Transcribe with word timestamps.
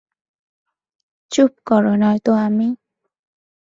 চুপ 1.31 1.51
করা, 1.67 1.93
নয়তো 2.01 2.31
আমি! 2.45 2.67